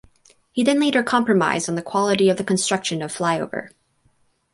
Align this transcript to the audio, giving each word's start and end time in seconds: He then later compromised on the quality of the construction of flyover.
He 0.51 0.63
then 0.63 0.79
later 0.79 1.03
compromised 1.03 1.69
on 1.69 1.75
the 1.75 1.83
quality 1.83 2.27
of 2.31 2.37
the 2.37 2.43
construction 2.43 3.03
of 3.03 3.15
flyover. 3.15 3.69